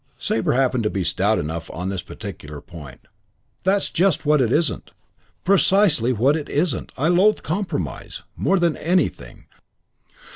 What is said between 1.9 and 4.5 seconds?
particular point. "That's just what